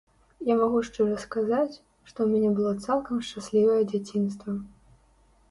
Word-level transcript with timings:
Я 0.45 0.53
магу 0.61 0.79
шчыра 0.87 1.17
сказаць, 1.23 1.75
што 2.09 2.15
ў 2.15 2.27
мяне 2.33 2.49
было 2.61 2.73
цалкам 2.87 3.21
шчаслівае 3.27 3.79
дзяцінства. 3.95 4.59